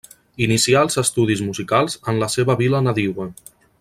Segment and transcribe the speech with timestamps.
[0.45, 3.29] Inicià els estudis musicals en la seva vila nadiua.